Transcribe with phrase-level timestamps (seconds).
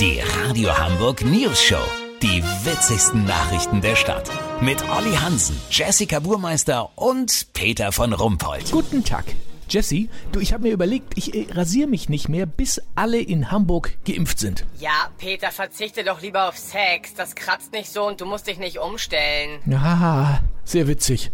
[0.00, 1.80] Die Radio Hamburg News Show.
[2.20, 4.28] Die witzigsten Nachrichten der Stadt.
[4.60, 8.72] Mit Olli Hansen, Jessica Burmeister und Peter von Rumpold.
[8.72, 9.24] Guten Tag.
[9.68, 13.52] Jesse, du, ich habe mir überlegt, ich äh, rasiere mich nicht mehr, bis alle in
[13.52, 14.64] Hamburg geimpft sind.
[14.80, 17.14] Ja, Peter, verzichte doch lieber auf Sex.
[17.14, 19.60] Das kratzt nicht so und du musst dich nicht umstellen.
[19.64, 21.30] Ja, sehr witzig.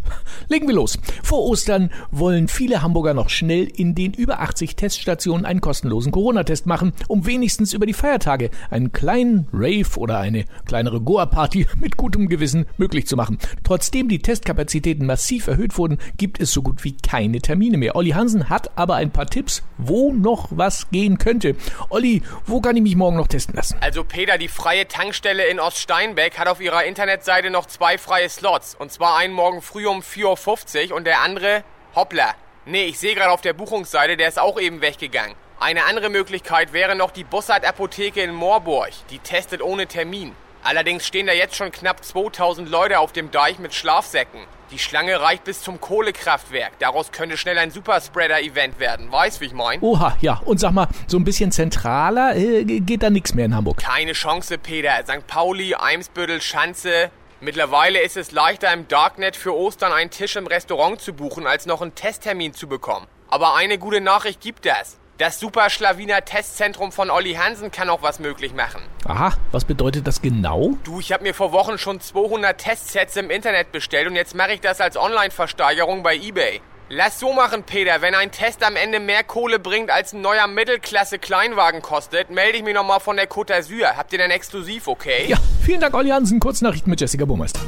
[0.49, 0.99] Legen wir los.
[1.23, 6.67] Vor Ostern wollen viele Hamburger noch schnell in den über 80 Teststationen einen kostenlosen Corona-Test
[6.67, 12.29] machen, um wenigstens über die Feiertage einen kleinen Rave oder eine kleinere Goa-Party mit gutem
[12.29, 13.39] Gewissen möglich zu machen.
[13.65, 17.97] Trotzdem die Testkapazitäten massiv erhöht wurden, gibt es so gut wie keine Termine mehr.
[17.97, 21.55] Olli Hansen hat aber ein paar Tipps, wo noch was gehen könnte.
[21.91, 23.77] Olli, wo kann ich mich morgen noch testen lassen?
[23.81, 28.75] Also Peter, die freie Tankstelle in Oststeinbeck hat auf ihrer Internetseite noch zwei freie Slots.
[28.75, 31.63] Und zwar einen morgen früh um 4.50 Uhr und der andere,
[31.95, 32.35] hoppla.
[32.65, 35.35] Nee, ich sehe gerade auf der Buchungsseite, der ist auch eben weggegangen.
[35.59, 38.93] Eine andere Möglichkeit wäre noch die Bussard Apotheke in Moorburg.
[39.11, 40.33] Die testet ohne Termin.
[40.63, 44.41] Allerdings stehen da jetzt schon knapp 2000 Leute auf dem Deich mit Schlafsäcken.
[44.71, 46.79] Die Schlange reicht bis zum Kohlekraftwerk.
[46.79, 49.13] Daraus könnte schnell ein Superspreader-Event werden.
[49.13, 49.83] Weißt, wie ich mein?
[49.83, 50.41] Oha, ja.
[50.47, 53.79] Und sag mal, so ein bisschen zentraler äh, geht da nichts mehr in Hamburg.
[53.79, 55.03] Keine Chance, Peter.
[55.05, 55.27] St.
[55.27, 57.11] Pauli, Eimsbüttel, Schanze.
[57.43, 61.65] Mittlerweile ist es leichter im Darknet für Ostern einen Tisch im Restaurant zu buchen, als
[61.65, 63.07] noch einen Testtermin zu bekommen.
[63.29, 64.99] Aber eine gute Nachricht gibt es.
[65.17, 68.83] Das Superschlawiner Testzentrum von Olli Hansen kann auch was möglich machen.
[69.07, 70.73] Aha, was bedeutet das genau?
[70.85, 74.53] Du, ich habe mir vor Wochen schon 200 Testsets im Internet bestellt und jetzt mache
[74.53, 76.61] ich das als Online-Versteigerung bei eBay.
[76.93, 78.03] Lass so machen, Peter.
[78.03, 82.65] Wenn ein Test am Ende mehr Kohle bringt, als ein neuer Mittelklasse-Kleinwagen kostet, melde ich
[82.65, 83.97] mich nochmal von der Côte d'Azur.
[83.97, 85.27] Habt ihr denn exklusiv, okay?
[85.29, 86.41] Ja, vielen Dank, Olli Hansen.
[86.41, 87.61] Kurznachrichten mit Jessica Burmeister.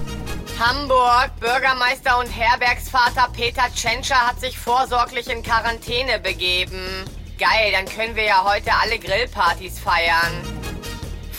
[0.59, 7.05] Hamburg, Bürgermeister und Herbergsvater Peter Tschentscher hat sich vorsorglich in Quarantäne begeben.
[7.39, 10.62] Geil, dann können wir ja heute alle Grillpartys feiern.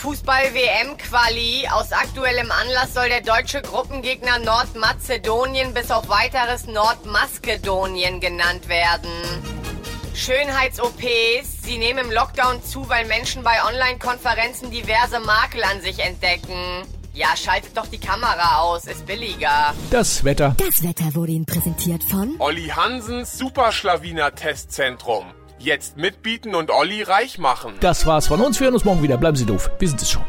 [0.04, 1.70] Fußball-WM-Quali.
[1.72, 9.10] Aus aktuellem Anlass soll der deutsche Gruppengegner Nordmazedonien bis auf weiteres Nordmaskedonien genannt werden.
[10.14, 11.62] Schönheits-OPs.
[11.64, 16.84] Sie nehmen im Lockdown zu, weil Menschen bei Online-Konferenzen diverse Makel an sich entdecken.
[17.14, 19.74] Ja, schaltet doch die Kamera aus, ist billiger.
[19.90, 20.54] Das Wetter.
[20.58, 25.24] Das Wetter wurde Ihnen präsentiert von Olli Hansens Superschlawiner Testzentrum.
[25.60, 27.74] Jetzt mitbieten und Olli reich machen.
[27.80, 28.60] Das war's von uns.
[28.60, 29.18] Wir hören uns morgen wieder.
[29.18, 29.70] Bleiben Sie doof.
[29.80, 30.24] Wir sind es schon.